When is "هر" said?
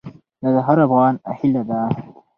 0.67-0.77